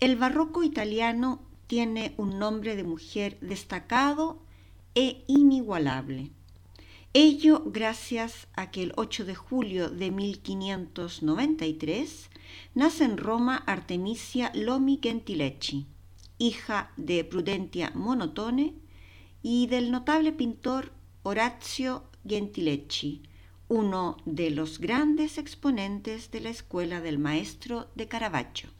El 0.00 0.14
barroco 0.14 0.62
italiano 0.62 1.40
tiene 1.66 2.14
un 2.18 2.38
nombre 2.38 2.76
de 2.76 2.84
mujer 2.84 3.36
destacado 3.40 4.40
e 4.94 5.24
inigualable. 5.26 6.30
Ello 7.14 7.64
gracias 7.66 8.46
a 8.54 8.70
que 8.70 8.84
el 8.84 8.92
8 8.94 9.24
de 9.24 9.34
julio 9.34 9.90
de 9.90 10.12
1593 10.12 12.30
nace 12.76 13.02
en 13.02 13.16
Roma 13.16 13.56
Artemisia 13.66 14.52
Lomi 14.54 15.00
Gentilecci, 15.02 15.86
hija 16.38 16.92
de 16.96 17.24
Prudentia 17.24 17.90
Monotone 17.96 18.74
y 19.42 19.66
del 19.66 19.90
notable 19.90 20.30
pintor 20.30 20.92
Orazio 21.24 22.04
Gentilecci, 22.24 23.24
uno 23.66 24.16
de 24.26 24.50
los 24.50 24.78
grandes 24.78 25.38
exponentes 25.38 26.30
de 26.30 26.40
la 26.40 26.50
escuela 26.50 27.00
del 27.00 27.18
maestro 27.18 27.88
de 27.96 28.06
Caravaggio. 28.06 28.70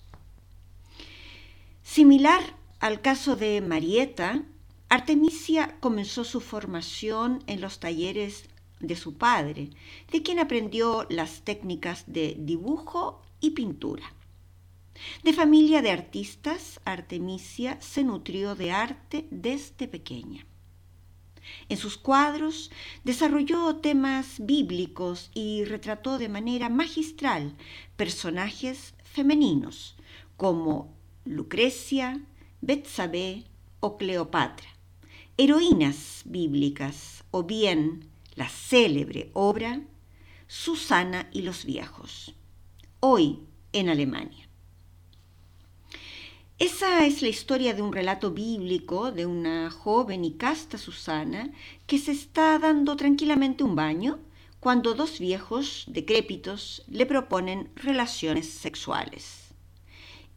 Similar 1.91 2.43
al 2.81 3.01
caso 3.01 3.35
de 3.35 3.63
Marietta, 3.63 4.45
Artemisia 4.91 5.79
comenzó 5.81 6.23
su 6.23 6.43
formación 6.43 7.43
en 7.47 7.63
los 7.63 7.81
talleres 7.81 8.45
de 8.79 8.95
su 8.95 9.17
padre, 9.17 9.71
de 10.13 10.23
quien 10.23 10.39
aprendió 10.39 11.07
las 11.09 11.41
técnicas 11.45 12.05
de 12.07 12.37
dibujo 12.39 13.23
y 13.41 13.53
pintura. 13.53 14.13
De 15.25 15.33
familia 15.33 15.81
de 15.81 15.91
artistas, 15.91 16.79
Artemisia 16.85 17.81
se 17.81 18.05
nutrió 18.05 18.55
de 18.55 18.71
arte 18.71 19.27
desde 19.31 19.89
pequeña. 19.89 20.45
En 21.71 21.79
sus 21.79 21.97
cuadros 21.97 22.71
desarrolló 23.03 23.77
temas 23.77 24.37
bíblicos 24.41 25.31
y 25.33 25.65
retrató 25.65 26.19
de 26.19 26.29
manera 26.29 26.69
magistral 26.69 27.57
personajes 27.97 28.93
femeninos 29.05 29.97
como 30.37 30.98
Lucrecia, 31.29 32.23
Betsabé 32.63 33.45
o 33.81 33.99
Cleopatra, 33.99 34.71
heroínas 35.37 36.23
bíblicas 36.25 37.23
o 37.31 37.43
bien 37.43 38.09
la 38.35 38.49
célebre 38.49 39.31
obra 39.35 39.83
Susana 40.47 41.29
y 41.31 41.43
los 41.43 41.67
viejos, 41.67 42.35
hoy 43.01 43.41
en 43.75 43.91
Alemania. 43.91 44.49
Esa 46.59 47.05
es 47.05 47.21
la 47.21 47.29
historia 47.29 47.75
de 47.75 47.83
un 47.83 47.93
relato 47.93 48.31
bíblico 48.31 49.13
de 49.13 49.27
una 49.27 49.71
joven 49.71 50.25
y 50.25 50.33
casta 50.33 50.79
Susana 50.79 51.53
que 51.87 51.99
se 51.99 52.13
está 52.13 52.59
dando 52.59 52.97
tranquilamente 52.97 53.65
un 53.65 53.77
baño 53.77 54.19
cuando 54.61 54.95
dos 54.95 55.19
viejos 55.19 55.85
decrépitos 55.89 56.85
le 56.89 57.05
proponen 57.05 57.71
relaciones 57.77 58.49
sexuales. 58.49 59.48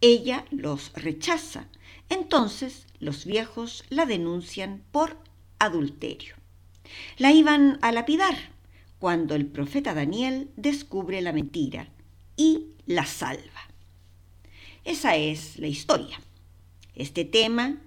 Ella 0.02 0.44
los 0.50 0.92
rechaza. 0.94 1.68
Entonces 2.08 2.86
los 2.98 3.24
viejos 3.24 3.84
la 3.88 4.04
denuncian 4.04 4.82
por 4.90 5.16
adulterio. 5.60 6.34
La 7.18 7.30
iban 7.30 7.78
a 7.82 7.92
lapidar 7.92 8.34
cuando 8.98 9.34
el 9.36 9.46
profeta 9.46 9.94
Daniel 9.94 10.50
descubre 10.56 11.22
la 11.22 11.32
mentira 11.32 11.88
y 12.36 12.66
la 12.84 13.06
salva. 13.06 13.70
Esa 14.84 15.14
es 15.14 15.58
la 15.58 15.68
historia. 15.68 16.20
Este 16.96 17.24
tema, 17.24 17.80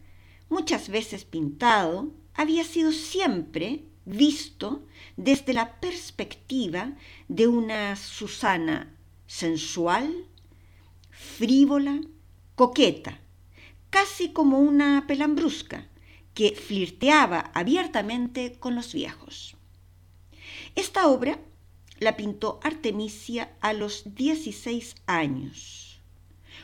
muchas 0.49 0.87
veces 0.87 1.25
pintado, 1.25 2.11
había 2.33 2.63
sido 2.63 2.93
siempre 2.93 3.83
visto 4.05 4.85
desde 5.17 5.53
la 5.53 5.81
perspectiva 5.81 6.93
de 7.27 7.47
una 7.47 7.97
Susana 7.97 8.95
sensual, 9.27 10.27
frívola, 11.25 12.01
coqueta, 12.55 13.19
casi 13.89 14.29
como 14.31 14.59
una 14.59 15.05
pelambrusca, 15.07 15.87
que 16.33 16.53
flirteaba 16.53 17.51
abiertamente 17.53 18.59
con 18.59 18.75
los 18.75 18.93
viejos. 18.93 19.55
Esta 20.75 21.07
obra 21.07 21.39
la 21.99 22.17
pintó 22.17 22.59
Artemisia 22.61 23.55
a 23.61 23.71
los 23.73 24.15
16 24.15 24.95
años. 25.07 26.01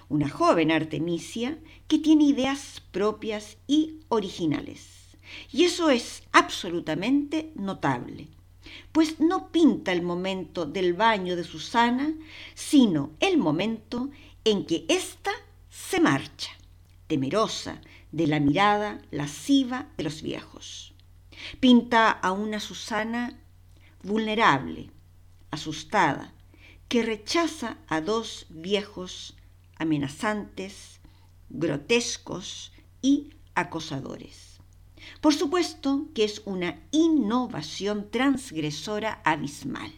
Una 0.10 0.30
joven 0.30 0.72
Artemisia 0.72 1.58
que 1.88 2.00
tiene 2.00 2.26
ideas 2.26 2.82
propias 2.92 3.58
y 3.66 4.02
originales. 4.10 5.16
Y 5.54 5.64
eso 5.64 5.90
es 5.90 6.24
absolutamente 6.34 7.54
notable, 7.56 8.28
pues 8.92 9.22
no 9.22 9.50
pinta 9.52 9.94
el 9.94 10.02
momento 10.02 10.66
del 10.66 10.94
baño 10.94 11.38
de 11.38 11.46
Susana, 11.46 12.14
sino 12.54 13.12
el 13.22 13.38
momento 13.38 14.10
en 14.44 14.66
que 14.66 14.86
ésta 14.90 15.32
se 15.70 16.00
marcha, 16.00 16.52
temerosa 17.08 17.80
de 18.12 18.28
la 18.28 18.40
mirada 18.40 19.02
lasciva 19.12 19.88
de 19.98 20.04
los 20.04 20.22
viejos. 20.22 20.94
Pinta 21.60 22.10
a 22.10 22.32
una 22.32 22.60
Susana 22.60 23.40
vulnerable, 24.04 24.90
asustada, 25.52 26.34
que 26.88 27.04
rechaza 27.04 27.78
a 27.88 28.02
dos 28.02 28.48
viejos 28.50 29.36
amenazantes, 29.78 31.00
grotescos 31.50 32.74
y 33.02 33.30
acosadores. 33.56 34.60
Por 35.22 35.34
supuesto 35.34 36.08
que 36.14 36.24
es 36.24 36.42
una 36.46 36.82
innovación 36.92 38.10
transgresora 38.10 39.22
abismal. 39.24 39.92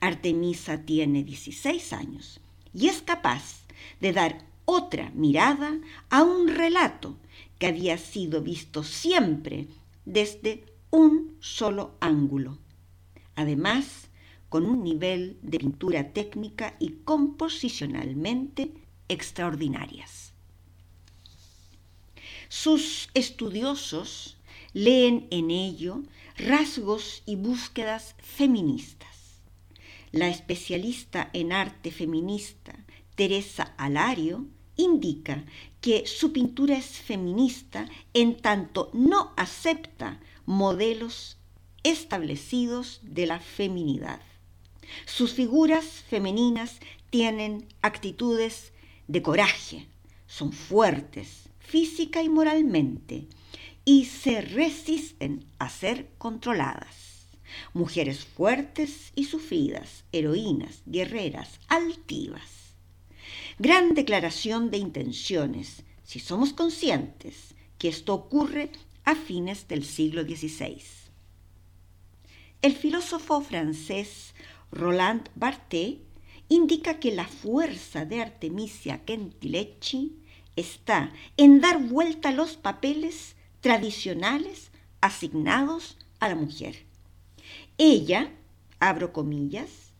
Artemisa 0.00 0.84
tiene 0.84 1.24
16 1.24 1.92
años 1.92 2.40
y 2.74 2.88
es 2.88 3.02
capaz 3.02 3.62
de 4.00 4.12
dar 4.12 4.44
otra 4.64 5.10
mirada 5.14 5.78
a 6.10 6.22
un 6.22 6.48
relato 6.48 7.16
que 7.58 7.66
había 7.66 7.96
sido 7.98 8.42
visto 8.42 8.82
siempre 8.82 9.68
desde 10.04 10.64
un 10.90 11.36
solo 11.40 11.96
ángulo. 12.00 12.58
Además, 13.36 14.08
con 14.48 14.66
un 14.66 14.84
nivel 14.84 15.38
de 15.42 15.58
pintura 15.58 16.12
técnica 16.12 16.76
y 16.78 16.90
composicionalmente 17.04 18.72
extraordinarias. 19.08 20.32
Sus 22.48 23.08
estudiosos 23.14 24.36
leen 24.72 25.26
en 25.30 25.50
ello 25.50 26.02
rasgos 26.36 27.22
y 27.26 27.36
búsquedas 27.36 28.14
feministas 28.18 29.13
la 30.14 30.28
especialista 30.28 31.28
en 31.32 31.52
arte 31.52 31.90
feminista 31.90 32.72
Teresa 33.16 33.74
Alario 33.76 34.46
indica 34.76 35.44
que 35.80 36.06
su 36.06 36.32
pintura 36.32 36.76
es 36.76 36.86
feminista 36.86 37.88
en 38.12 38.36
tanto 38.36 38.90
no 38.92 39.32
acepta 39.36 40.20
modelos 40.46 41.36
establecidos 41.82 43.00
de 43.02 43.26
la 43.26 43.40
feminidad. 43.40 44.20
Sus 45.04 45.32
figuras 45.32 45.84
femeninas 46.08 46.78
tienen 47.10 47.66
actitudes 47.82 48.72
de 49.08 49.20
coraje, 49.20 49.88
son 50.26 50.52
fuertes 50.52 51.48
física 51.58 52.22
y 52.22 52.28
moralmente 52.28 53.26
y 53.84 54.04
se 54.04 54.40
resisten 54.42 55.44
a 55.58 55.68
ser 55.68 56.08
controladas. 56.18 57.03
Mujeres 57.72 58.24
fuertes 58.24 59.12
y 59.14 59.24
sufridas, 59.24 60.04
heroínas, 60.12 60.82
guerreras, 60.86 61.60
altivas. 61.68 62.74
Gran 63.58 63.94
declaración 63.94 64.70
de 64.70 64.78
intenciones, 64.78 65.84
si 66.02 66.20
somos 66.20 66.52
conscientes 66.52 67.54
que 67.78 67.88
esto 67.88 68.14
ocurre 68.14 68.70
a 69.04 69.14
fines 69.14 69.68
del 69.68 69.84
siglo 69.84 70.22
XVI. 70.22 70.82
El 72.62 72.74
filósofo 72.74 73.42
francés 73.42 74.34
Roland 74.72 75.28
Barthes 75.34 75.98
indica 76.48 76.98
que 76.98 77.12
la 77.12 77.26
fuerza 77.26 78.04
de 78.04 78.20
Artemisia 78.22 79.02
Gentileschi 79.06 80.16
está 80.56 81.12
en 81.36 81.60
dar 81.60 81.82
vuelta 81.82 82.30
a 82.30 82.32
los 82.32 82.56
papeles 82.56 83.36
tradicionales 83.60 84.70
asignados 85.00 85.98
a 86.20 86.28
la 86.28 86.34
mujer. 86.34 86.86
Ella, 87.76 88.30
abro 88.78 89.12
comillas, 89.12 89.92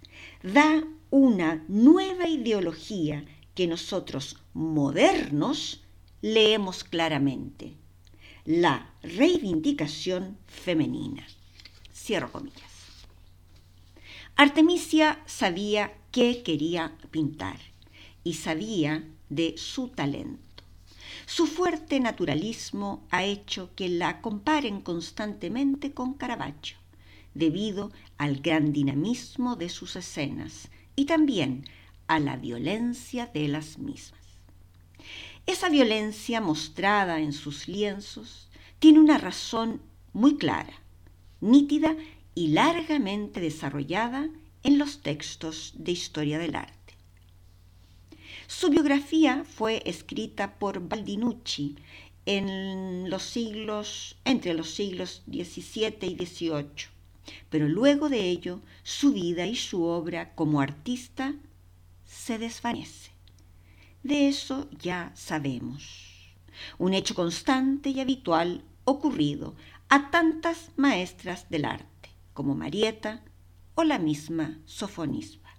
da 0.42 0.84
una 1.10 1.64
nueva 1.66 2.28
ideología 2.28 3.24
que 3.54 3.66
nosotros 3.66 4.38
modernos 4.52 5.82
leemos 6.22 6.84
claramente, 6.84 7.74
la 8.44 8.94
reivindicación 9.02 10.38
femenina. 10.46 11.26
Cierro 11.92 12.30
comillas. 12.30 12.62
Artemisia 14.36 15.22
sabía 15.26 15.94
qué 16.12 16.42
quería 16.44 16.96
pintar 17.10 17.58
y 18.22 18.34
sabía 18.34 19.04
de 19.28 19.56
su 19.58 19.88
talento. 19.88 20.62
Su 21.26 21.46
fuerte 21.46 21.98
naturalismo 21.98 23.04
ha 23.10 23.24
hecho 23.24 23.70
que 23.74 23.88
la 23.88 24.20
comparen 24.20 24.80
constantemente 24.80 25.92
con 25.92 26.14
Caravaggio, 26.14 26.76
debido 27.34 27.92
al 28.16 28.40
gran 28.40 28.72
dinamismo 28.72 29.56
de 29.56 29.68
sus 29.68 29.96
escenas 29.96 30.68
y 30.96 31.04
también 31.06 31.64
a 32.06 32.18
la 32.18 32.36
violencia 32.36 33.26
de 33.26 33.48
las 33.48 33.78
mismas. 33.78 34.20
Esa 35.46 35.68
violencia 35.68 36.40
mostrada 36.40 37.20
en 37.20 37.32
sus 37.32 37.68
lienzos 37.68 38.48
tiene 38.78 39.00
una 39.00 39.18
razón 39.18 39.82
muy 40.12 40.36
clara, 40.36 40.72
nítida 41.40 41.96
y 42.34 42.48
largamente 42.48 43.40
desarrollada 43.40 44.28
en 44.62 44.78
los 44.78 45.00
textos 45.00 45.74
de 45.76 45.92
historia 45.92 46.38
del 46.38 46.54
arte. 46.54 46.94
Su 48.46 48.70
biografía 48.70 49.44
fue 49.44 49.82
escrita 49.84 50.58
por 50.58 50.88
Baldinucci 50.88 51.76
en 52.26 53.10
los 53.10 53.22
siglos, 53.22 54.16
entre 54.24 54.54
los 54.54 54.70
siglos 54.70 55.22
XVII 55.26 55.98
y 56.00 56.26
XVIII, 56.26 56.93
pero 57.50 57.68
luego 57.68 58.08
de 58.08 58.28
ello 58.28 58.60
su 58.82 59.12
vida 59.12 59.46
y 59.46 59.56
su 59.56 59.84
obra 59.84 60.34
como 60.34 60.60
artista 60.60 61.34
se 62.04 62.38
desvanece. 62.38 63.12
De 64.02 64.28
eso 64.28 64.68
ya 64.70 65.12
sabemos. 65.14 66.34
Un 66.78 66.94
hecho 66.94 67.14
constante 67.14 67.90
y 67.90 68.00
habitual 68.00 68.62
ocurrido 68.84 69.54
a 69.88 70.10
tantas 70.10 70.70
maestras 70.76 71.48
del 71.50 71.64
arte 71.64 72.10
como 72.32 72.54
Marieta 72.54 73.22
o 73.74 73.84
la 73.84 73.98
misma 73.98 74.58
Sofonisba. 74.66 75.50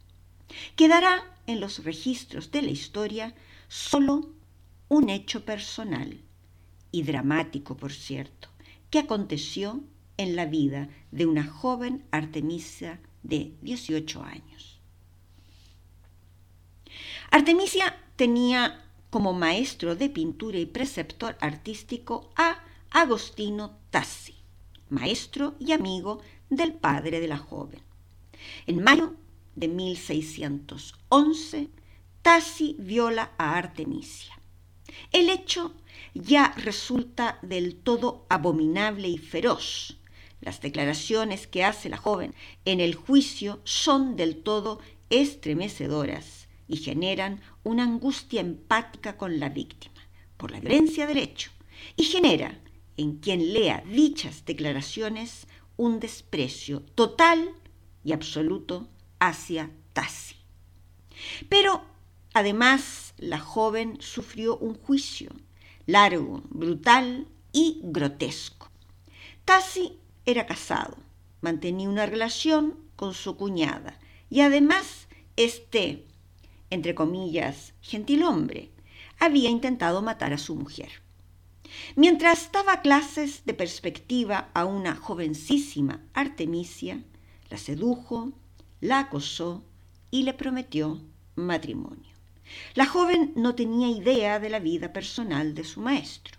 Quedará 0.75 1.23
en 1.47 1.59
los 1.59 1.83
registros 1.83 2.51
de 2.51 2.61
la 2.61 2.71
historia 2.71 3.35
solo 3.67 4.29
un 4.87 5.09
hecho 5.09 5.43
personal 5.43 6.21
y 6.91 7.03
dramático, 7.03 7.75
por 7.75 7.91
cierto, 7.91 8.49
que 8.89 8.99
aconteció 8.99 9.83
en 10.17 10.35
la 10.35 10.45
vida 10.45 10.89
de 11.11 11.25
una 11.25 11.45
joven 11.45 12.05
Artemisia 12.11 12.99
de 13.23 13.53
18 13.61 14.23
años. 14.23 14.79
Artemisia 17.31 17.97
tenía 18.15 18.81
como 19.09 19.33
maestro 19.33 19.95
de 19.95 20.09
pintura 20.09 20.57
y 20.57 20.65
preceptor 20.65 21.37
artístico 21.41 22.29
a 22.35 22.63
Agostino 22.91 23.77
Tassi, 23.89 24.35
maestro 24.89 25.55
y 25.59 25.71
amigo 25.71 26.21
del 26.49 26.73
padre 26.73 27.19
de 27.19 27.27
la 27.27 27.37
joven. 27.37 27.81
En 28.67 28.83
mayo 28.83 29.15
de 29.55 29.67
1611, 29.67 31.69
Tassi 32.21 32.75
viola 32.79 33.31
a 33.37 33.57
Artemisia. 33.57 34.33
El 35.11 35.29
hecho 35.29 35.73
ya 36.13 36.53
resulta 36.57 37.39
del 37.41 37.75
todo 37.75 38.25
abominable 38.29 39.07
y 39.07 39.17
feroz. 39.17 39.97
Las 40.45 40.61
declaraciones 40.61 41.47
que 41.47 41.63
hace 41.63 41.89
la 41.89 41.97
joven 41.97 42.35
en 42.65 42.79
el 42.79 42.93
juicio 42.93 43.59
son 43.63 44.15
del 44.15 44.43
todo 44.43 44.79
estremecedoras 45.09 46.47
y 46.67 46.77
generan 46.77 47.41
una 47.63 47.81
angustia 47.81 48.41
empática 48.41 49.17
con 49.17 49.39
la 49.39 49.49
víctima 49.49 49.95
por 50.37 50.51
la 50.51 50.59
violencia 50.59 51.07
del 51.07 51.17
hecho 51.17 51.49
y 51.95 52.03
genera 52.03 52.61
en 52.95 53.17
quien 53.17 53.53
lea 53.53 53.83
dichas 53.91 54.45
declaraciones 54.45 55.47
un 55.77 55.99
desprecio 55.99 56.81
total 56.93 57.49
y 58.03 58.13
absoluto 58.13 58.87
hacia 59.17 59.71
Tassi. 59.93 60.35
Pero 61.49 61.83
además 62.35 63.15
la 63.17 63.39
joven 63.39 63.97
sufrió 63.99 64.57
un 64.57 64.75
juicio 64.75 65.31
largo, 65.87 66.43
brutal 66.49 67.27
y 67.51 67.79
grotesco. 67.81 68.69
Tassi 69.43 69.99
era 70.25 70.45
casado, 70.45 70.97
mantenía 71.41 71.89
una 71.89 72.05
relación 72.05 72.79
con 72.95 73.13
su 73.13 73.37
cuñada 73.37 73.99
y 74.29 74.41
además 74.41 75.07
este, 75.35 76.05
entre 76.69 76.95
comillas, 76.95 77.73
gentilhombre, 77.81 78.71
había 79.19 79.49
intentado 79.49 80.01
matar 80.01 80.33
a 80.33 80.37
su 80.37 80.55
mujer. 80.55 80.89
Mientras 81.95 82.51
daba 82.51 82.81
clases 82.81 83.45
de 83.45 83.53
perspectiva 83.53 84.49
a 84.53 84.65
una 84.65 84.95
jovencísima 84.95 86.01
Artemisia, 86.13 87.03
la 87.49 87.57
sedujo, 87.57 88.31
la 88.81 88.99
acosó 88.99 89.63
y 90.11 90.23
le 90.23 90.33
prometió 90.33 91.01
matrimonio. 91.35 92.15
La 92.75 92.85
joven 92.85 93.33
no 93.35 93.55
tenía 93.55 93.89
idea 93.89 94.39
de 94.39 94.49
la 94.49 94.59
vida 94.59 94.93
personal 94.93 95.55
de 95.55 95.63
su 95.63 95.81
maestro. 95.81 96.37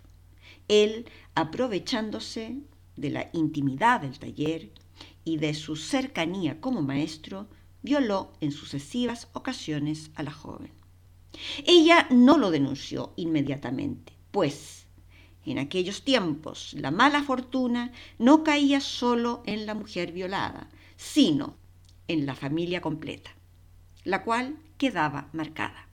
Él, 0.67 1.09
aprovechándose 1.35 2.57
de 2.97 3.09
la 3.11 3.29
intimidad 3.33 4.01
del 4.01 4.19
taller 4.19 4.71
y 5.23 5.37
de 5.37 5.53
su 5.53 5.75
cercanía 5.75 6.59
como 6.59 6.81
maestro, 6.81 7.47
violó 7.81 8.33
en 8.41 8.51
sucesivas 8.51 9.29
ocasiones 9.33 10.11
a 10.15 10.23
la 10.23 10.31
joven. 10.31 10.71
Ella 11.65 12.07
no 12.09 12.37
lo 12.37 12.51
denunció 12.51 13.13
inmediatamente, 13.15 14.13
pues 14.31 14.87
en 15.45 15.59
aquellos 15.59 16.03
tiempos 16.03 16.73
la 16.73 16.91
mala 16.91 17.23
fortuna 17.23 17.93
no 18.19 18.43
caía 18.43 18.81
solo 18.81 19.43
en 19.45 19.65
la 19.65 19.75
mujer 19.75 20.11
violada, 20.11 20.69
sino 20.97 21.55
en 22.07 22.25
la 22.25 22.35
familia 22.35 22.81
completa, 22.81 23.31
la 24.03 24.23
cual 24.23 24.57
quedaba 24.77 25.29
marcada. 25.31 25.87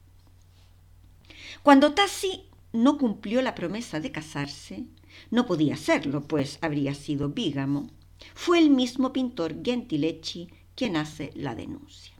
Cuando 1.62 1.94
Tassi 1.94 2.48
no 2.72 2.98
cumplió 2.98 3.42
la 3.42 3.54
promesa 3.54 4.00
de 4.00 4.10
casarse, 4.10 4.86
no 5.30 5.46
podía 5.46 5.74
hacerlo, 5.74 6.22
pues 6.22 6.58
habría 6.60 6.94
sido 6.94 7.28
bígamo, 7.28 7.90
fue 8.34 8.58
el 8.58 8.70
mismo 8.70 9.12
pintor 9.12 9.56
Gentilecci 9.62 10.48
quien 10.74 10.96
hace 10.96 11.30
la 11.34 11.54
denuncia. 11.54 12.14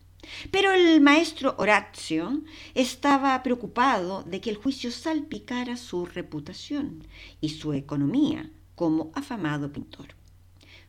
Pero 0.50 0.72
el 0.72 1.00
maestro 1.00 1.54
Horacio 1.58 2.40
estaba 2.74 3.42
preocupado 3.42 4.22
de 4.22 4.40
que 4.40 4.50
el 4.50 4.56
juicio 4.56 4.90
salpicara 4.90 5.76
su 5.76 6.06
reputación 6.06 7.06
y 7.40 7.50
su 7.50 7.72
economía 7.72 8.50
como 8.74 9.12
afamado 9.14 9.72
pintor. 9.72 10.08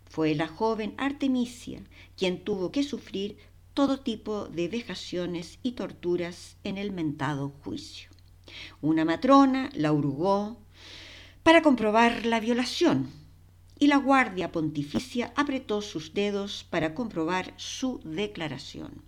Fue 0.09 0.35
la 0.35 0.47
joven 0.47 0.93
Artemisia 0.97 1.83
quien 2.15 2.43
tuvo 2.43 2.71
que 2.71 2.83
sufrir 2.83 3.37
todo 3.73 3.99
tipo 3.99 4.47
de 4.47 4.69
vejaciones 4.69 5.59
y 5.61 5.73
torturas 5.73 6.55
en 6.63 6.77
el 6.77 6.93
mentado 6.93 7.49
juicio. 7.63 8.09
Una 8.81 9.03
matrona 9.03 9.69
la 9.73 9.91
hurgó 9.91 10.57
para 11.45 11.61
comprobar 11.61 12.25
la 12.25 12.39
violación 12.39 13.11
y 13.77 13.85
la 13.85 13.97
guardia 13.97 14.51
pontificia 14.51 15.31
apretó 15.35 15.83
sus 15.83 16.15
dedos 16.15 16.65
para 16.67 16.95
comprobar 16.95 17.53
su 17.55 18.01
declaración 18.03 19.03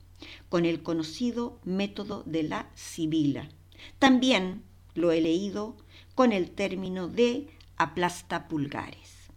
con 0.48 0.63
el 0.63 0.84
conocido 0.84 1.60
método 1.63 2.22
de 2.27 2.44
la 2.44 2.70
sibila, 2.75 3.50
También 3.98 4.62
lo 4.94 5.12
he 5.12 5.20
leído 5.20 5.77
con 6.13 6.32
el 6.32 6.51
término 6.51 7.08
de 7.08 7.48
aplasta 7.75 8.48
pulgares. 8.48 9.32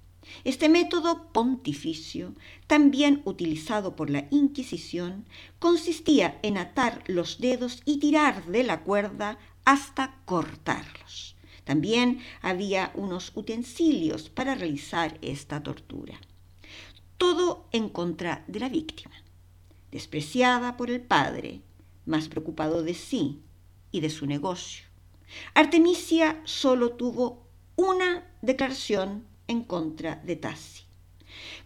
Este 0.44 0.68
método 0.68 1.32
pontificio, 1.32 2.34
también 2.66 3.22
utilizado 3.24 3.96
por 3.96 4.10
la 4.10 4.26
Inquisición, 4.30 5.24
consistía 5.58 6.38
en 6.42 6.58
atar 6.58 7.02
los 7.06 7.40
dedos 7.40 7.80
y 7.86 7.98
tirar 7.98 8.44
de 8.44 8.62
la 8.62 8.82
cuerda 8.82 9.38
hasta 9.64 10.20
cortarlos. 10.26 11.39
También 11.70 12.18
había 12.42 12.90
unos 12.96 13.30
utensilios 13.36 14.28
para 14.28 14.56
realizar 14.56 15.16
esta 15.22 15.62
tortura. 15.62 16.20
Todo 17.16 17.68
en 17.70 17.88
contra 17.88 18.42
de 18.48 18.58
la 18.58 18.68
víctima, 18.68 19.14
despreciada 19.92 20.76
por 20.76 20.90
el 20.90 21.00
padre, 21.00 21.60
más 22.06 22.26
preocupado 22.26 22.82
de 22.82 22.94
sí 22.94 23.44
y 23.92 24.00
de 24.00 24.10
su 24.10 24.26
negocio. 24.26 24.84
Artemisia 25.54 26.40
solo 26.42 26.94
tuvo 26.94 27.46
una 27.76 28.28
declaración 28.42 29.24
en 29.46 29.62
contra 29.62 30.16
de 30.16 30.34
Tassi. 30.34 30.82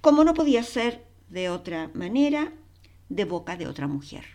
Como 0.02 0.22
no 0.22 0.34
podía 0.34 0.64
ser 0.64 1.06
de 1.30 1.48
otra 1.48 1.90
manera, 1.94 2.52
de 3.08 3.24
boca 3.24 3.56
de 3.56 3.68
otra 3.68 3.86
mujer. 3.86 4.26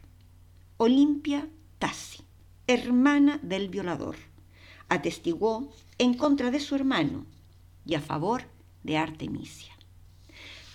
Olimpia 0.77 1.47
Tassi, 1.77 2.23
hermana 2.65 3.39
del 3.43 3.69
violador, 3.69 4.15
atestiguó 4.89 5.71
en 5.97 6.15
contra 6.15 6.51
de 6.51 6.59
su 6.59 6.75
hermano 6.75 7.25
y 7.85 7.95
a 7.95 8.01
favor 8.01 8.43
de 8.83 8.97
Artemisia. 8.97 9.73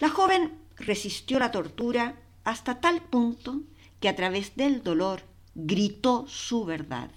La 0.00 0.08
joven 0.08 0.52
resistió 0.76 1.38
la 1.38 1.50
tortura 1.50 2.16
hasta 2.44 2.80
tal 2.80 3.02
punto 3.02 3.62
que 4.00 4.08
a 4.08 4.16
través 4.16 4.56
del 4.56 4.82
dolor 4.82 5.22
gritó 5.54 6.26
su 6.28 6.64
verdad 6.64 7.10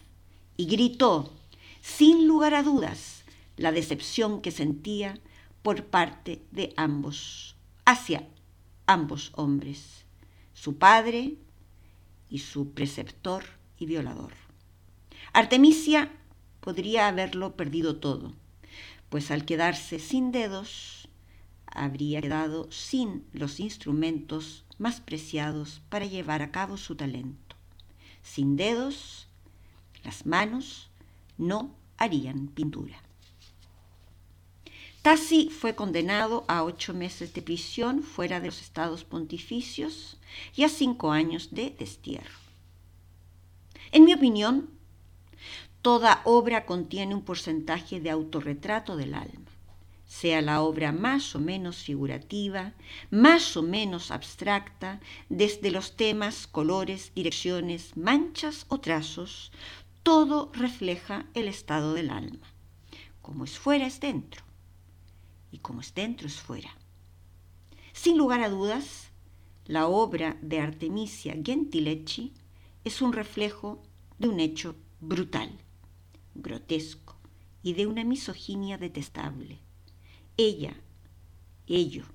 y 0.56 0.66
gritó, 0.66 1.34
sin 1.82 2.28
lugar 2.28 2.54
a 2.54 2.64
dudas, 2.64 3.24
la 3.58 3.72
decepción 3.72 4.42
que 4.42 4.52
sentía 4.52 5.20
por 5.62 5.86
parte 5.86 6.42
de 6.52 6.74
ambos, 6.78 7.56
hacia 7.86 8.28
ambos 8.86 9.32
hombres, 9.36 10.06
su 10.54 10.78
padre 10.78 11.36
y 12.30 12.40
su 12.40 12.72
preceptor 12.72 13.44
y 13.78 13.86
violador. 13.86 14.34
Artemisia 15.34 16.12
podría 16.68 17.08
haberlo 17.08 17.56
perdido 17.56 17.96
todo, 17.96 18.34
pues 19.08 19.32
al 19.32 19.46
quedarse 19.46 20.00
sin 20.00 20.34
dedos, 20.34 21.08
habría 21.66 22.20
quedado 22.20 22.70
sin 22.74 23.26
los 23.32 23.62
instrumentos 23.62 24.66
más 24.78 25.00
preciados 25.00 25.82
para 25.88 26.06
llevar 26.06 26.42
a 26.42 26.52
cabo 26.52 26.76
su 26.76 26.98
talento. 26.98 27.56
Sin 28.22 28.58
dedos, 28.58 29.30
las 30.04 30.26
manos 30.26 30.90
no 31.38 31.74
harían 31.96 32.48
pintura. 32.50 33.02
Tassi 35.04 35.50
fue 35.50 35.74
condenado 35.74 36.44
a 36.50 36.66
ocho 36.66 36.94
meses 36.94 37.34
de 37.34 37.42
prisión 37.42 38.04
fuera 38.04 38.42
de 38.42 38.48
los 38.48 38.60
estados 38.60 39.06
pontificios 39.06 40.18
y 40.54 40.66
a 40.66 40.68
cinco 40.68 41.14
años 41.14 41.48
de 41.52 41.70
destierro. 41.70 42.40
En 43.94 44.04
mi 44.04 44.14
opinión, 44.14 44.77
toda 45.88 46.22
obra 46.26 46.66
contiene 46.66 47.16
un 47.16 47.22
porcentaje 47.22 48.02
de 48.02 48.10
autorretrato 48.10 48.98
del 48.98 49.14
alma, 49.14 49.50
sea 50.06 50.42
la 50.42 50.62
obra 50.62 50.92
más 50.92 51.34
o 51.34 51.40
menos 51.40 51.78
figurativa, 51.78 52.74
más 53.10 53.56
o 53.56 53.64
menos 53.64 54.12
abstracta, 54.12 55.00
desde 55.30 55.72
los 55.72 55.96
temas, 55.96 56.46
colores, 56.46 57.14
direcciones, 57.16 57.96
manchas 57.96 58.66
o 58.68 58.82
trazos, 58.82 59.54
todo 60.04 60.52
refleja 60.52 61.26
el 61.34 61.48
estado 61.48 61.94
del 61.94 62.10
alma. 62.10 62.46
Como 63.22 63.46
es 63.46 63.58
fuera 63.58 63.88
es 63.88 64.02
dentro 64.02 64.44
y 65.54 65.60
como 65.60 65.80
es 65.80 65.96
dentro 65.96 66.28
es 66.28 66.36
fuera. 66.36 66.76
Sin 67.94 68.18
lugar 68.18 68.42
a 68.42 68.50
dudas, 68.50 69.12
la 69.64 69.88
obra 69.88 70.36
de 70.42 70.60
Artemisia 70.60 71.34
Gentileschi 71.42 72.34
es 72.84 73.02
un 73.02 73.14
reflejo 73.14 73.82
de 74.20 74.28
un 74.28 74.42
hecho 74.42 74.76
brutal, 75.00 75.58
grotesco 76.38 77.16
y 77.64 77.74
de 77.74 77.88
una 77.88 78.04
misoginia 78.04 78.78
detestable. 78.78 79.60
Ella, 80.38 80.76
ello, 81.68 82.06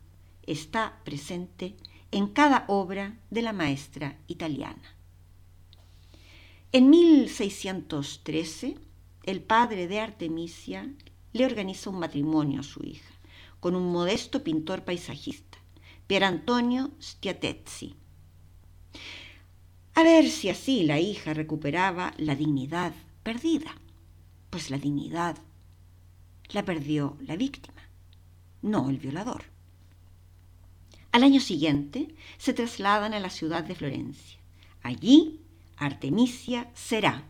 está 0.47 1.00
presente 1.05 1.76
en 2.11 2.29
cada 2.29 2.64
obra 2.69 3.19
de 3.31 3.43
la 3.43 3.52
maestra 3.52 4.19
italiana. 4.29 4.97
En 6.73 6.88
1613, 6.88 8.76
el 9.25 9.43
padre 9.43 9.88
de 9.88 10.00
Artemisia 10.00 10.91
le 11.33 11.45
organiza 11.45 11.91
un 11.91 11.99
matrimonio 11.99 12.61
a 12.61 12.64
su 12.64 12.83
hija 12.83 13.12
con 13.61 13.76
un 13.76 13.93
modesto 13.93 14.43
pintor 14.43 14.85
paisajista, 14.85 15.59
Pier 16.07 16.25
Antonio 16.25 16.91
Stiatezzi. 17.00 17.95
A 19.95 20.02
ver 20.02 20.29
si 20.29 20.49
así 20.49 20.83
la 20.83 20.99
hija 20.99 21.33
recuperaba 21.33 22.12
la 22.17 22.35
dignidad 22.35 22.93
perdida, 23.23 23.76
pues 24.52 24.68
la 24.68 24.76
dignidad 24.76 25.38
la 26.50 26.62
perdió 26.62 27.16
la 27.23 27.37
víctima, 27.37 27.88
no 28.61 28.90
el 28.90 28.99
violador. 28.99 29.44
Al 31.11 31.23
año 31.23 31.40
siguiente 31.40 32.14
se 32.37 32.52
trasladan 32.52 33.14
a 33.14 33.18
la 33.18 33.30
ciudad 33.30 33.64
de 33.64 33.75
Florencia. 33.75 34.38
Allí 34.82 35.40
Artemisia 35.78 36.71
será 36.75 37.25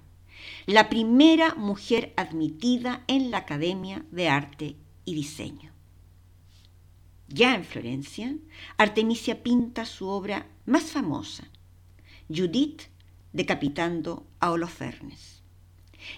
la 0.67 0.89
primera 0.89 1.55
mujer 1.55 2.13
admitida 2.17 3.05
en 3.07 3.31
la 3.31 3.39
Academia 3.39 4.05
de 4.11 4.29
Arte 4.29 4.77
y 5.05 5.15
Diseño. 5.15 5.71
Ya 7.29 7.55
en 7.55 7.65
Florencia, 7.65 8.35
Artemisia 8.79 9.45
pinta 9.45 9.87
su 9.87 10.09
obra 10.09 10.49
más 10.67 10.91
famosa, 10.91 11.45
Judith 12.29 12.83
decapitando 13.33 14.27
a 14.41 14.51
Holofernes. 14.51 15.32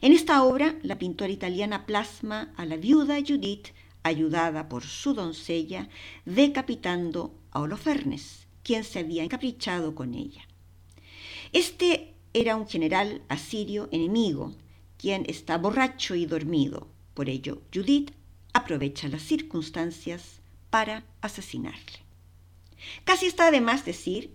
En 0.00 0.12
esta 0.12 0.42
obra, 0.42 0.76
la 0.82 0.98
pintora 0.98 1.32
italiana 1.32 1.86
plasma 1.86 2.52
a 2.56 2.64
la 2.64 2.76
viuda 2.76 3.16
Judith, 3.26 3.68
ayudada 4.02 4.68
por 4.68 4.84
su 4.84 5.14
doncella, 5.14 5.88
decapitando 6.24 7.34
a 7.50 7.60
Holofernes, 7.60 8.46
quien 8.62 8.84
se 8.84 9.00
había 9.00 9.24
encaprichado 9.24 9.94
con 9.94 10.14
ella. 10.14 10.46
Este 11.52 12.14
era 12.32 12.56
un 12.56 12.66
general 12.66 13.22
asirio 13.28 13.88
enemigo, 13.92 14.54
quien 14.98 15.24
está 15.28 15.56
borracho 15.58 16.14
y 16.14 16.26
dormido. 16.26 16.88
Por 17.14 17.28
ello, 17.28 17.62
Judith 17.72 18.10
aprovecha 18.52 19.08
las 19.08 19.22
circunstancias 19.22 20.40
para 20.70 21.04
asesinarle. 21.20 22.00
Casi 23.04 23.26
está 23.26 23.50
de 23.50 23.60
más 23.60 23.84
decir 23.84 24.34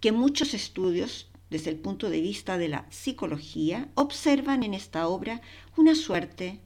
que 0.00 0.12
muchos 0.12 0.54
estudios 0.54 1.28
desde 1.56 1.70
el 1.70 1.78
punto 1.78 2.10
de 2.10 2.20
vista 2.20 2.58
de 2.58 2.68
la 2.68 2.84
psicología 2.90 3.88
observan 3.94 4.62
en 4.62 4.74
esta 4.74 5.08
obra 5.08 5.40
una 5.74 5.94
suerte 5.94 6.60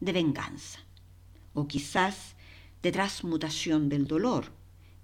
de 0.00 0.12
venganza 0.12 0.80
o 1.54 1.68
quizás 1.68 2.34
de 2.82 2.90
transmutación 2.90 3.88
del 3.88 4.08
dolor 4.08 4.46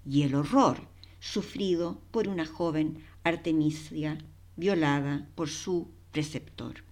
y 0.05 0.23
el 0.23 0.35
horror 0.35 0.89
sufrido 1.21 2.01
por 2.11 2.27
una 2.27 2.45
joven 2.45 3.01
Artemisia 3.23 4.17
violada 4.57 5.29
por 5.35 5.47
su 5.47 5.87
preceptor. 6.11 6.83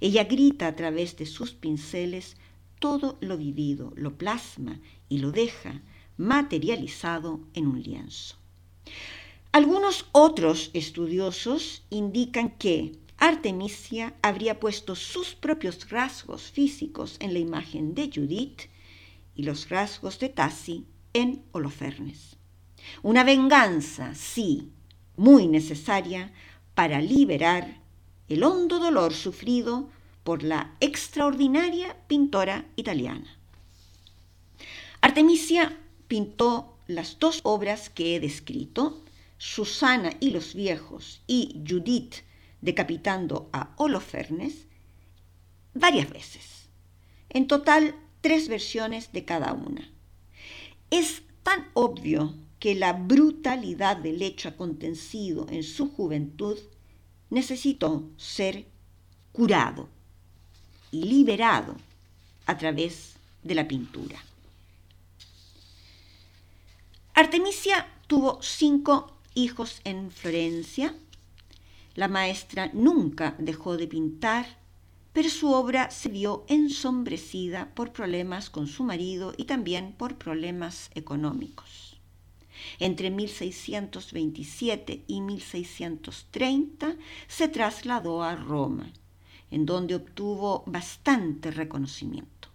Ella 0.00 0.24
grita 0.24 0.66
a 0.66 0.74
través 0.74 1.16
de 1.16 1.26
sus 1.26 1.52
pinceles 1.52 2.36
todo 2.80 3.16
lo 3.20 3.38
vivido, 3.38 3.92
lo 3.94 4.18
plasma 4.18 4.80
y 5.08 5.18
lo 5.18 5.30
deja 5.30 5.82
materializado 6.16 7.46
en 7.54 7.68
un 7.68 7.80
lienzo. 7.80 8.34
Algunos 9.56 10.04
otros 10.12 10.68
estudiosos 10.74 11.82
indican 11.88 12.50
que 12.58 12.92
Artemisia 13.16 14.12
habría 14.20 14.60
puesto 14.60 14.94
sus 14.94 15.34
propios 15.34 15.88
rasgos 15.88 16.42
físicos 16.42 17.16
en 17.20 17.32
la 17.32 17.38
imagen 17.38 17.94
de 17.94 18.10
Judith 18.14 18.64
y 19.34 19.44
los 19.44 19.70
rasgos 19.70 20.18
de 20.18 20.28
Tassi 20.28 20.84
en 21.14 21.42
Holofernes. 21.52 22.36
Una 23.02 23.24
venganza, 23.24 24.14
sí, 24.14 24.72
muy 25.16 25.46
necesaria 25.46 26.34
para 26.74 27.00
liberar 27.00 27.80
el 28.28 28.44
hondo 28.44 28.78
dolor 28.78 29.14
sufrido 29.14 29.88
por 30.22 30.42
la 30.42 30.76
extraordinaria 30.80 31.96
pintora 32.08 32.66
italiana. 32.76 33.38
Artemisia 35.00 35.74
pintó 36.08 36.76
las 36.88 37.18
dos 37.18 37.40
obras 37.42 37.88
que 37.88 38.16
he 38.16 38.20
descrito, 38.20 39.02
Susana 39.38 40.12
y 40.20 40.30
los 40.30 40.54
viejos 40.54 41.22
y 41.26 41.62
Judith 41.68 42.16
decapitando 42.60 43.48
a 43.52 43.74
Holofernes, 43.76 44.66
varias 45.74 46.10
veces. 46.10 46.68
En 47.28 47.46
total, 47.46 47.94
tres 48.20 48.48
versiones 48.48 49.12
de 49.12 49.24
cada 49.24 49.52
una. 49.52 49.90
Es 50.90 51.22
tan 51.42 51.68
obvio 51.74 52.34
que 52.58 52.74
la 52.74 52.92
brutalidad 52.92 53.96
del 53.96 54.22
hecho 54.22 54.48
acontecido 54.48 55.46
en 55.50 55.62
su 55.62 55.90
juventud 55.90 56.58
necesitó 57.30 58.08
ser 58.16 58.66
curado 59.32 59.88
y 60.90 61.04
liberado 61.04 61.76
a 62.46 62.56
través 62.56 63.16
de 63.42 63.54
la 63.54 63.68
pintura. 63.68 64.18
Artemisia 67.14 67.86
tuvo 68.06 68.40
cinco 68.42 69.15
hijos 69.36 69.80
en 69.84 70.10
Florencia. 70.10 70.96
La 71.94 72.08
maestra 72.08 72.70
nunca 72.72 73.36
dejó 73.38 73.76
de 73.76 73.86
pintar, 73.86 74.58
pero 75.12 75.28
su 75.28 75.52
obra 75.52 75.90
se 75.90 76.08
vio 76.08 76.44
ensombrecida 76.48 77.72
por 77.74 77.92
problemas 77.92 78.50
con 78.50 78.66
su 78.66 78.82
marido 78.82 79.34
y 79.36 79.44
también 79.44 79.92
por 79.92 80.16
problemas 80.16 80.90
económicos. 80.94 82.00
Entre 82.78 83.10
1627 83.10 85.04
y 85.06 85.20
1630 85.20 86.96
se 87.28 87.48
trasladó 87.48 88.22
a 88.22 88.34
Roma, 88.34 88.90
en 89.50 89.66
donde 89.66 89.94
obtuvo 89.94 90.64
bastante 90.66 91.50
reconocimiento. 91.50 92.48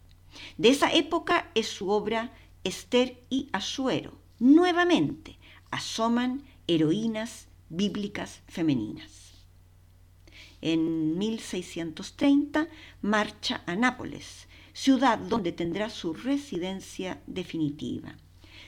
De 0.58 0.70
esa 0.70 0.92
época 0.92 1.52
es 1.56 1.68
su 1.68 1.90
obra 1.90 2.34
Esther 2.64 3.24
y 3.30 3.50
Asuero, 3.54 4.18
nuevamente 4.40 5.38
asoman 5.72 6.44
heroínas 6.74 7.48
bíblicas 7.70 8.42
femeninas. 8.48 9.34
En 10.62 11.18
1630 11.18 12.70
marcha 13.02 13.62
a 13.66 13.76
Nápoles, 13.76 14.48
ciudad 14.72 15.18
donde 15.18 15.52
tendrá 15.52 15.90
su 15.90 16.14
residencia 16.14 17.20
definitiva, 17.28 18.16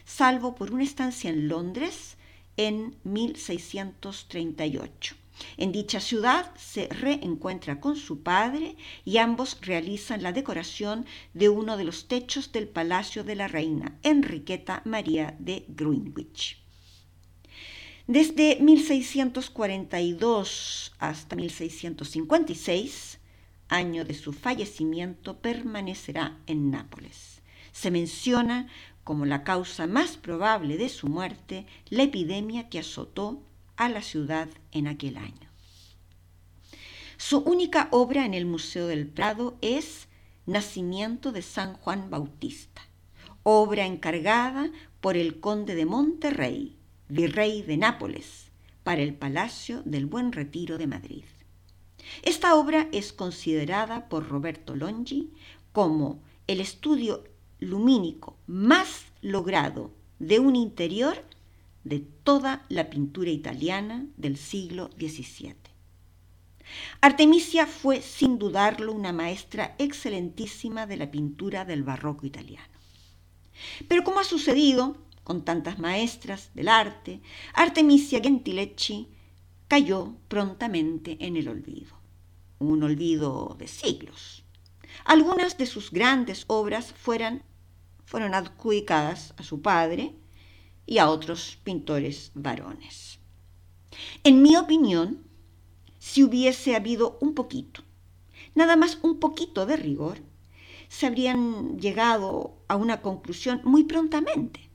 salvo 0.03 0.53
por 0.53 0.73
una 0.73 0.83
estancia 0.83 1.29
en 1.29 1.47
Londres 1.47 2.17
en 2.57 2.97
1638. 3.05 5.15
En 5.57 5.71
dicha 5.71 5.99
ciudad 6.01 6.53
se 6.57 6.89
reencuentra 6.89 7.79
con 7.79 7.95
su 7.95 8.21
padre 8.21 8.75
y 9.05 9.17
ambos 9.17 9.57
realizan 9.61 10.21
la 10.23 10.33
decoración 10.33 11.05
de 11.33 11.47
uno 11.49 11.77
de 11.77 11.85
los 11.85 12.09
techos 12.09 12.51
del 12.51 12.67
palacio 12.67 13.23
de 13.23 13.35
la 13.35 13.47
reina 13.47 13.97
Enriqueta 14.03 14.81
María 14.85 15.35
de 15.39 15.63
Greenwich. 15.69 16.62
Desde 18.07 18.57
1642 18.59 20.91
hasta 20.99 21.37
1656, 21.37 23.19
año 23.69 24.03
de 24.03 24.13
su 24.13 24.33
fallecimiento, 24.33 25.37
permanecerá 25.37 26.37
en 26.45 26.69
Nápoles. 26.69 27.41
Se 27.71 27.91
menciona 27.91 28.67
como 29.05 29.25
la 29.25 29.45
causa 29.45 29.87
más 29.87 30.17
probable 30.17 30.75
de 30.75 30.89
su 30.89 31.07
muerte 31.07 31.65
la 31.89 32.03
epidemia 32.03 32.67
que 32.67 32.79
azotó 32.79 33.41
a 33.77 33.87
la 33.87 34.01
ciudad 34.01 34.49
en 34.73 34.87
aquel 34.87 35.15
año. 35.15 35.49
Su 37.15 37.37
única 37.39 37.87
obra 37.91 38.25
en 38.25 38.33
el 38.33 38.45
Museo 38.45 38.87
del 38.87 39.07
Prado 39.07 39.57
es 39.61 40.09
Nacimiento 40.45 41.31
de 41.31 41.41
San 41.41 41.75
Juan 41.75 42.09
Bautista, 42.09 42.81
obra 43.43 43.85
encargada 43.85 44.69
por 44.99 45.15
el 45.15 45.39
conde 45.39 45.73
de 45.73 45.85
Monterrey, 45.85 46.75
virrey 47.13 47.61
de 47.61 47.77
Nápoles, 47.77 48.49
para 48.83 49.03
el 49.03 49.13
Palacio 49.13 49.83
del 49.85 50.07
Buen 50.07 50.31
Retiro 50.31 50.79
de 50.79 50.87
Madrid. 50.87 51.23
Esta 52.23 52.55
obra 52.55 52.89
es 52.91 53.13
considerada 53.13 54.09
por 54.09 54.27
Roberto 54.27 54.75
Longi 54.75 55.29
como 55.71 56.21
el 56.47 56.59
estudio 56.59 57.23
lumínico 57.59 58.35
más 58.47 59.05
logrado 59.21 59.91
de 60.17 60.39
un 60.39 60.55
interior 60.55 61.23
de 61.83 61.99
toda 61.99 62.65
la 62.67 62.89
pintura 62.89 63.29
italiana 63.29 64.07
del 64.17 64.35
siglo 64.35 64.89
XVII. 64.97 65.55
Artemisia 66.99 67.67
fue 67.67 68.01
sin 68.01 68.39
dudarlo 68.39 68.91
una 68.91 69.13
maestra 69.13 69.75
excelentísima 69.77 70.87
de 70.87 70.97
la 70.97 71.11
pintura 71.11 71.63
del 71.63 71.83
barroco 71.83 72.25
italiano. 72.25 72.73
Pero 73.87 74.03
como 74.03 74.19
ha 74.19 74.23
sucedido 74.23 74.97
con 75.23 75.45
tantas 75.45 75.79
maestras 75.79 76.51
del 76.53 76.67
arte, 76.67 77.21
Artemisia 77.53 78.19
Gentilecci 78.21 79.09
cayó 79.67 80.15
prontamente 80.27 81.17
en 81.19 81.37
el 81.37 81.47
olvido, 81.47 81.95
un 82.59 82.83
olvido 82.83 83.55
de 83.57 83.67
siglos. 83.67 84.43
Algunas 85.05 85.57
de 85.57 85.65
sus 85.65 85.91
grandes 85.91 86.45
obras 86.47 86.93
fueron, 86.93 87.43
fueron 88.05 88.33
adjudicadas 88.33 89.33
a 89.37 89.43
su 89.43 89.61
padre, 89.61 90.15
y 90.85 90.97
a 90.97 91.09
otros 91.09 91.57
pintores 91.63 92.31
varones. 92.33 93.19
En 94.23 94.41
mi 94.41 94.55
opinión, 94.55 95.23
si 95.99 96.23
hubiese 96.23 96.75
habido 96.75 97.17
un 97.21 97.33
poquito, 97.33 97.83
nada 98.55 98.75
más 98.75 98.99
un 99.01 99.19
poquito 99.19 99.65
de 99.65 99.77
rigor, 99.77 100.19
se 100.89 101.07
habrían 101.07 101.79
llegado 101.79 102.57
a 102.67 102.75
una 102.75 103.01
conclusión 103.01 103.61
muy 103.63 103.83
prontamente. 103.83 104.69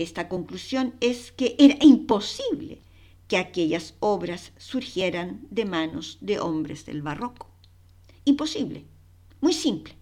Esta 0.00 0.28
conclusión 0.28 0.94
es 1.00 1.30
que 1.30 1.56
era 1.58 1.76
imposible 1.84 2.82
que 3.28 3.36
aquellas 3.36 3.94
obras 4.00 4.52
surgieran 4.56 5.46
de 5.50 5.64
manos 5.64 6.18
de 6.20 6.40
hombres 6.40 6.86
del 6.86 7.02
barroco. 7.02 7.48
Imposible, 8.24 8.84
muy 9.40 9.52
simple. 9.52 9.94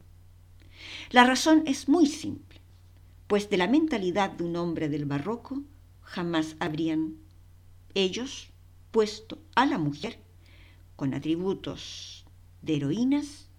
La 1.10 1.24
razón 1.24 1.64
es 1.66 1.88
muy 1.88 2.06
simple 2.06 2.48
pues 3.28 3.50
de 3.50 3.58
la 3.58 3.68
mentalidad 3.68 4.30
de 4.30 4.42
un 4.42 4.56
hombre 4.56 4.88
del 4.88 5.04
barroco 5.04 5.62
jamás 6.02 6.56
habrían 6.58 7.18
ellos 7.94 8.48
puesto 8.90 9.38
a 9.54 9.66
la 9.66 9.78
mujer 9.78 10.18
con 10.96 11.12
atributos 11.12 12.24
de 12.62 12.76
heroínas 12.76 13.50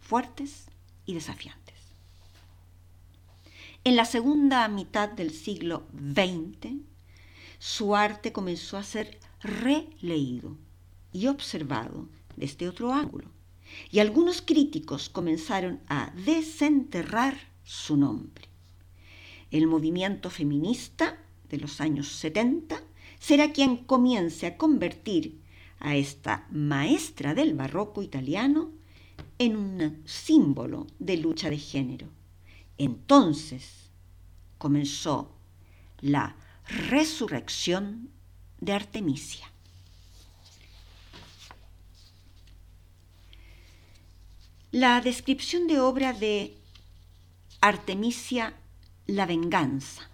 fuertes 0.00 0.66
y 1.06 1.14
desafiantes. 1.14 1.63
En 3.84 3.96
la 3.96 4.04
segunda 4.04 4.66
mitad 4.68 5.10
del 5.10 5.30
siglo 5.30 5.84
XX, 5.92 6.74
su 7.58 7.94
arte 7.94 8.32
comenzó 8.32 8.76
a 8.76 8.82
ser 8.82 9.18
releído 9.40 10.56
y 11.12 11.26
observado 11.26 12.08
desde 12.36 12.68
otro 12.68 12.92
ángulo, 12.92 13.28
y 13.90 14.00
algunos 14.00 14.42
críticos 14.42 15.08
comenzaron 15.08 15.80
a 15.88 16.12
desenterrar 16.24 17.38
su 17.62 17.96
nombre 17.96 18.48
el 19.54 19.68
movimiento 19.68 20.30
feminista 20.30 21.16
de 21.48 21.58
los 21.58 21.80
años 21.80 22.08
70 22.08 22.82
será 23.20 23.52
quien 23.52 23.76
comience 23.76 24.46
a 24.48 24.56
convertir 24.56 25.38
a 25.78 25.94
esta 25.94 26.48
maestra 26.50 27.34
del 27.34 27.54
barroco 27.54 28.02
italiano 28.02 28.72
en 29.38 29.56
un 29.56 30.02
símbolo 30.06 30.88
de 30.98 31.18
lucha 31.18 31.50
de 31.50 31.58
género. 31.58 32.08
Entonces 32.78 33.90
comenzó 34.58 35.32
la 36.00 36.36
resurrección 36.66 38.10
de 38.60 38.72
Artemisia. 38.72 39.50
La 44.72 45.00
descripción 45.00 45.68
de 45.68 45.78
obra 45.78 46.12
de 46.12 46.56
Artemisia 47.60 48.54
la 49.06 49.26
venganza. 49.26 50.10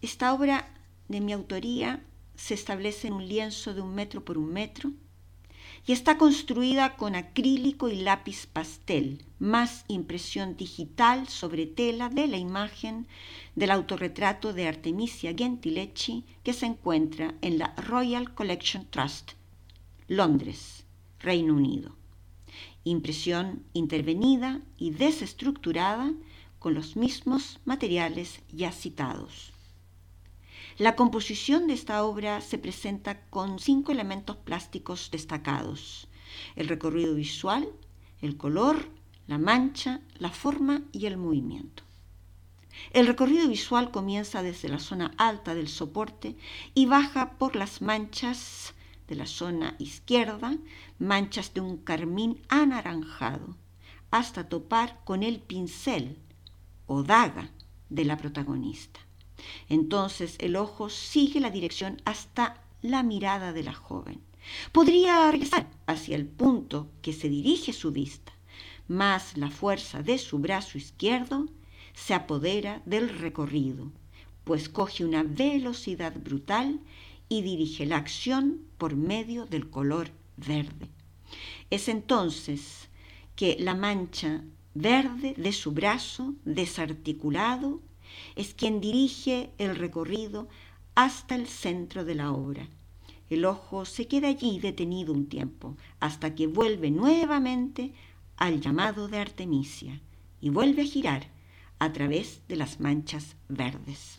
Esta 0.00 0.32
obra 0.32 0.68
de 1.08 1.20
mi 1.20 1.32
autoría 1.32 2.02
se 2.36 2.54
establece 2.54 3.08
en 3.08 3.14
un 3.14 3.28
lienzo 3.28 3.74
de 3.74 3.80
un 3.80 3.94
metro 3.94 4.24
por 4.24 4.38
un 4.38 4.52
metro 4.52 4.92
y 5.86 5.92
está 5.92 6.16
construida 6.16 6.96
con 6.96 7.16
acrílico 7.16 7.88
y 7.88 7.96
lápiz 7.96 8.46
pastel, 8.46 9.24
más 9.40 9.84
impresión 9.88 10.56
digital 10.56 11.28
sobre 11.28 11.66
tela 11.66 12.08
de 12.08 12.28
la 12.28 12.36
imagen 12.36 13.08
del 13.56 13.72
autorretrato 13.72 14.52
de 14.52 14.68
Artemisia 14.68 15.34
Gentilecci 15.36 16.24
que 16.44 16.52
se 16.52 16.66
encuentra 16.66 17.34
en 17.40 17.58
la 17.58 17.74
Royal 17.76 18.32
Collection 18.32 18.86
Trust, 18.90 19.32
Londres, 20.06 20.84
Reino 21.18 21.54
Unido. 21.54 21.96
Impresión 22.84 23.64
intervenida 23.72 24.60
y 24.78 24.90
desestructurada 24.90 26.12
con 26.60 26.74
los 26.74 26.96
mismos 26.96 27.58
materiales 27.64 28.40
ya 28.52 28.70
citados. 28.70 29.51
La 30.82 30.96
composición 30.96 31.68
de 31.68 31.74
esta 31.74 32.02
obra 32.02 32.40
se 32.40 32.58
presenta 32.58 33.20
con 33.26 33.60
cinco 33.60 33.92
elementos 33.92 34.36
plásticos 34.36 35.12
destacados, 35.12 36.08
el 36.56 36.66
recorrido 36.66 37.14
visual, 37.14 37.68
el 38.20 38.36
color, 38.36 38.90
la 39.28 39.38
mancha, 39.38 40.00
la 40.18 40.30
forma 40.30 40.82
y 40.90 41.06
el 41.06 41.18
movimiento. 41.18 41.84
El 42.90 43.06
recorrido 43.06 43.46
visual 43.46 43.92
comienza 43.92 44.42
desde 44.42 44.68
la 44.68 44.80
zona 44.80 45.14
alta 45.18 45.54
del 45.54 45.68
soporte 45.68 46.36
y 46.74 46.86
baja 46.86 47.38
por 47.38 47.54
las 47.54 47.80
manchas 47.80 48.74
de 49.06 49.14
la 49.14 49.26
zona 49.26 49.76
izquierda, 49.78 50.56
manchas 50.98 51.54
de 51.54 51.60
un 51.60 51.76
carmín 51.76 52.42
anaranjado, 52.48 53.56
hasta 54.10 54.48
topar 54.48 54.98
con 55.04 55.22
el 55.22 55.38
pincel 55.38 56.18
o 56.86 57.04
daga 57.04 57.52
de 57.88 58.04
la 58.04 58.16
protagonista. 58.16 58.98
Entonces 59.68 60.36
el 60.38 60.56
ojo 60.56 60.90
sigue 60.90 61.40
la 61.40 61.50
dirección 61.50 62.00
hasta 62.04 62.62
la 62.82 63.02
mirada 63.02 63.52
de 63.52 63.62
la 63.62 63.74
joven. 63.74 64.20
Podría 64.72 65.30
regresar 65.30 65.68
hacia 65.86 66.16
el 66.16 66.26
punto 66.26 66.90
que 67.00 67.12
se 67.12 67.28
dirige 67.28 67.72
su 67.72 67.92
vista, 67.92 68.32
más 68.88 69.36
la 69.36 69.50
fuerza 69.50 70.02
de 70.02 70.18
su 70.18 70.38
brazo 70.38 70.78
izquierdo, 70.78 71.48
se 71.94 72.14
apodera 72.14 72.82
del 72.86 73.08
recorrido, 73.08 73.92
pues 74.44 74.68
coge 74.68 75.04
una 75.04 75.22
velocidad 75.22 76.14
brutal 76.18 76.80
y 77.28 77.42
dirige 77.42 77.86
la 77.86 77.98
acción 77.98 78.62
por 78.78 78.96
medio 78.96 79.46
del 79.46 79.70
color 79.70 80.10
verde. 80.36 80.88
Es 81.70 81.88
entonces 81.88 82.88
que 83.36 83.56
la 83.58 83.74
mancha 83.74 84.44
verde 84.74 85.34
de 85.36 85.52
su 85.52 85.72
brazo 85.72 86.34
desarticulado 86.44 87.80
es 88.36 88.54
quien 88.54 88.80
dirige 88.80 89.50
el 89.58 89.76
recorrido 89.76 90.48
hasta 90.94 91.34
el 91.34 91.46
centro 91.46 92.04
de 92.04 92.14
la 92.14 92.32
obra. 92.32 92.68
El 93.30 93.44
ojo 93.44 93.84
se 93.84 94.06
queda 94.06 94.28
allí 94.28 94.60
detenido 94.60 95.12
un 95.12 95.26
tiempo, 95.26 95.76
hasta 96.00 96.34
que 96.34 96.46
vuelve 96.46 96.90
nuevamente 96.90 97.92
al 98.36 98.60
llamado 98.60 99.08
de 99.08 99.18
Artemisia 99.18 100.00
y 100.40 100.50
vuelve 100.50 100.82
a 100.82 100.86
girar 100.86 101.30
a 101.78 101.92
través 101.92 102.42
de 102.48 102.56
las 102.56 102.80
manchas 102.80 103.36
verdes. 103.48 104.18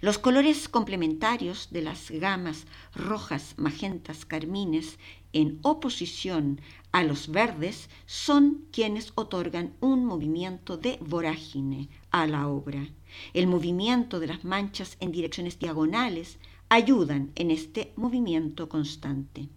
Los 0.00 0.18
colores 0.18 0.68
complementarios 0.68 1.68
de 1.70 1.82
las 1.82 2.10
gamas 2.10 2.66
rojas, 2.94 3.54
magentas, 3.56 4.24
carmines, 4.24 4.98
en 5.32 5.58
oposición 5.62 6.60
a 6.92 7.02
los 7.04 7.28
verdes, 7.28 7.88
son 8.06 8.64
quienes 8.72 9.12
otorgan 9.14 9.74
un 9.80 10.04
movimiento 10.04 10.76
de 10.76 10.98
vorágine 11.00 11.88
a 12.10 12.26
la 12.26 12.48
obra. 12.48 12.88
El 13.32 13.46
movimiento 13.46 14.20
de 14.20 14.26
las 14.26 14.44
manchas 14.44 14.96
en 15.00 15.12
direcciones 15.12 15.58
diagonales 15.58 16.38
ayudan 16.68 17.32
en 17.34 17.50
este 17.50 17.92
movimiento 17.96 18.68
constante. 18.68 19.48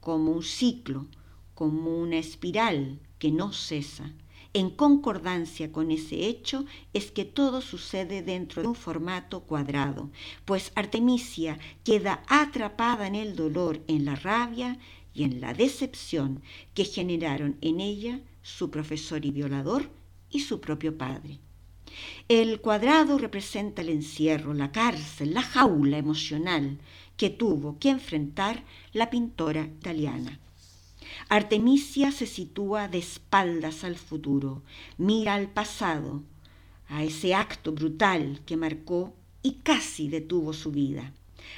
Como 0.00 0.32
un 0.32 0.42
ciclo, 0.42 1.06
como 1.54 1.98
una 1.98 2.18
espiral 2.18 3.00
que 3.18 3.30
no 3.30 3.52
cesa, 3.52 4.12
en 4.58 4.70
concordancia 4.70 5.70
con 5.70 5.92
ese 5.92 6.26
hecho 6.26 6.64
es 6.92 7.12
que 7.12 7.24
todo 7.24 7.60
sucede 7.60 8.22
dentro 8.22 8.62
de 8.62 8.68
un 8.68 8.74
formato 8.74 9.40
cuadrado, 9.40 10.10
pues 10.44 10.72
Artemisia 10.74 11.58
queda 11.84 12.24
atrapada 12.26 13.06
en 13.06 13.14
el 13.14 13.36
dolor, 13.36 13.80
en 13.86 14.04
la 14.04 14.16
rabia 14.16 14.78
y 15.14 15.22
en 15.22 15.40
la 15.40 15.54
decepción 15.54 16.42
que 16.74 16.84
generaron 16.84 17.56
en 17.60 17.78
ella 17.78 18.20
su 18.42 18.68
profesor 18.68 19.24
y 19.24 19.30
violador 19.30 19.90
y 20.28 20.40
su 20.40 20.60
propio 20.60 20.98
padre. 20.98 21.38
El 22.28 22.60
cuadrado 22.60 23.16
representa 23.16 23.82
el 23.82 23.90
encierro, 23.90 24.54
la 24.54 24.72
cárcel, 24.72 25.34
la 25.34 25.42
jaula 25.42 25.98
emocional 25.98 26.78
que 27.16 27.30
tuvo 27.30 27.78
que 27.78 27.90
enfrentar 27.90 28.64
la 28.92 29.08
pintora 29.08 29.62
italiana. 29.62 30.40
Artemisia 31.28 32.12
se 32.12 32.26
sitúa 32.26 32.88
de 32.88 32.98
espaldas 32.98 33.84
al 33.84 33.96
futuro, 33.96 34.62
mira 34.96 35.34
al 35.34 35.48
pasado, 35.48 36.22
a 36.88 37.04
ese 37.04 37.34
acto 37.34 37.72
brutal 37.72 38.40
que 38.46 38.56
marcó 38.56 39.14
y 39.42 39.54
casi 39.62 40.08
detuvo 40.08 40.52
su 40.52 40.70
vida. 40.70 41.12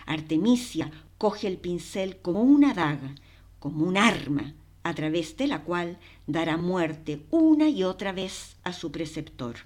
Artemisia 0.07 0.91
coge 1.19 1.47
el 1.47 1.59
pincel 1.59 2.19
como 2.19 2.43
una 2.43 2.75
daga, 2.75 3.15
como 3.59 3.85
un 3.85 3.97
arma, 3.97 4.55
a 4.83 4.95
través 4.95 5.37
de 5.37 5.47
la 5.47 5.63
cual 5.63 5.99
dará 6.27 6.57
muerte 6.57 7.27
una 7.31 7.69
y 7.69 7.85
otra 7.85 8.13
vez 8.13 8.57
a 8.65 8.73
su 8.73 8.91
preceptor, 8.91 9.57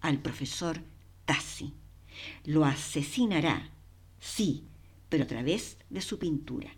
al 0.00 0.18
profesor 0.18 0.80
Tassi. 1.24 1.72
Lo 2.44 2.64
asesinará, 2.64 3.70
sí, 4.20 4.64
pero 5.08 5.24
a 5.24 5.26
través 5.26 5.78
de 5.90 6.00
su 6.00 6.18
pintura, 6.18 6.70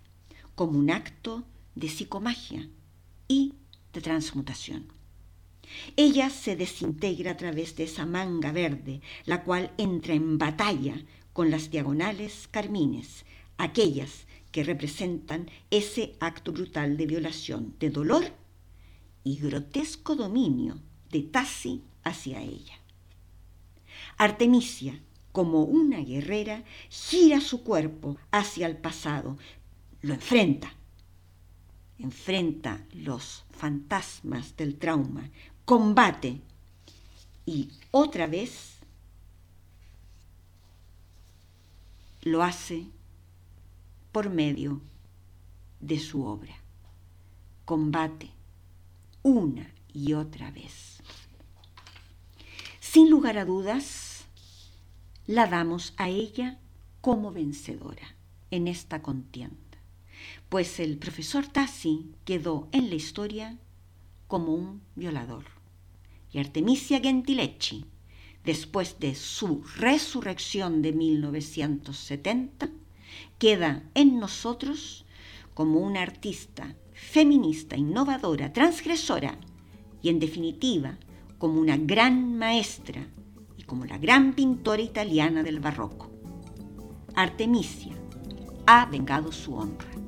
como 0.54 0.78
un 0.78 0.90
acto 0.90 1.44
de 1.76 1.88
psicomagia 1.88 2.68
y 3.28 3.54
de 3.92 4.00
transmutación. 4.00 4.88
Ella 5.96 6.30
se 6.30 6.56
desintegra 6.56 7.32
a 7.32 7.36
través 7.36 7.76
de 7.76 7.84
esa 7.84 8.06
manga 8.06 8.50
verde, 8.50 9.00
la 9.24 9.44
cual 9.44 9.72
entra 9.78 10.14
en 10.14 10.38
batalla 10.38 11.04
con 11.32 11.50
las 11.50 11.70
diagonales 11.70 12.48
carmines, 12.50 13.24
aquellas 13.58 14.26
que 14.52 14.64
representan 14.64 15.50
ese 15.70 16.16
acto 16.18 16.52
brutal 16.52 16.96
de 16.96 17.06
violación, 17.06 17.74
de 17.78 17.90
dolor 17.90 18.24
y 19.22 19.36
grotesco 19.36 20.16
dominio 20.16 20.80
de 21.10 21.22
Tassi 21.22 21.82
hacia 22.04 22.40
ella. 22.40 22.80
Artemisia, 24.16 25.02
como 25.32 25.64
una 25.64 25.98
guerrera, 25.98 26.64
gira 26.88 27.40
su 27.40 27.62
cuerpo 27.62 28.16
hacia 28.30 28.66
el 28.66 28.76
pasado, 28.78 29.36
lo 30.00 30.14
enfrenta, 30.14 30.72
enfrenta 31.98 32.84
los 32.92 33.44
fantasmas 33.50 34.56
del 34.56 34.76
trauma, 34.76 35.30
combate 35.64 36.40
y 37.44 37.70
otra 37.90 38.26
vez 38.26 38.76
lo 42.22 42.42
hace 42.42 42.86
por 44.12 44.30
medio 44.30 44.80
de 45.80 45.98
su 45.98 46.24
obra. 46.24 46.56
Combate 47.64 48.30
una 49.22 49.72
y 49.92 50.12
otra 50.12 50.50
vez. 50.50 51.02
Sin 52.80 53.10
lugar 53.10 53.38
a 53.38 53.44
dudas, 53.44 54.24
la 55.26 55.46
damos 55.46 55.94
a 55.96 56.08
ella 56.08 56.58
como 57.00 57.32
vencedora 57.32 58.14
en 58.50 58.68
esta 58.68 59.02
contienda 59.02 59.65
pues 60.48 60.80
el 60.80 60.98
profesor 60.98 61.46
Tassi 61.46 62.12
quedó 62.24 62.68
en 62.72 62.88
la 62.88 62.94
historia 62.94 63.58
como 64.26 64.54
un 64.54 64.82
violador. 64.94 65.44
Y 66.32 66.38
Artemisia 66.38 67.00
Gentilecci, 67.00 67.86
después 68.44 68.98
de 68.98 69.14
su 69.14 69.62
resurrección 69.76 70.82
de 70.82 70.92
1970, 70.92 72.70
queda 73.38 73.82
en 73.94 74.18
nosotros 74.18 75.04
como 75.54 75.80
una 75.80 76.02
artista 76.02 76.76
feminista, 76.92 77.76
innovadora, 77.76 78.52
transgresora 78.52 79.38
y 80.02 80.08
en 80.08 80.18
definitiva 80.18 80.98
como 81.38 81.60
una 81.60 81.76
gran 81.76 82.36
maestra 82.36 83.06
y 83.56 83.62
como 83.62 83.84
la 83.84 83.98
gran 83.98 84.34
pintora 84.34 84.82
italiana 84.82 85.42
del 85.42 85.60
barroco. 85.60 86.10
Artemisia 87.14 87.94
ha 88.66 88.86
vengado 88.86 89.32
su 89.32 89.54
honra. 89.54 90.05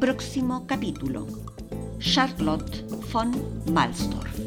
Próximo 0.00 0.66
capítulo. 0.66 1.26
Charlotte 1.98 2.86
von 3.12 3.30
Malstorff. 3.70 4.40